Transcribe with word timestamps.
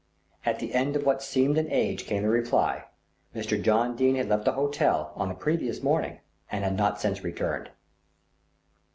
At 0.47 0.57
the 0.57 0.73
end 0.73 0.95
of 0.95 1.05
what 1.05 1.21
seemed 1.21 1.59
an 1.59 1.69
age 1.71 2.05
came 2.05 2.23
the 2.23 2.29
reply: 2.29 2.85
Mr. 3.35 3.61
John 3.61 3.95
Dene 3.95 4.15
had 4.15 4.29
left 4.29 4.45
the 4.45 4.53
hotel 4.53 5.11
on 5.13 5.29
the 5.29 5.35
previous 5.35 5.83
morning 5.83 6.21
and 6.51 6.63
had 6.63 6.75
not 6.75 6.99
since 6.99 7.23
returned. 7.23 7.69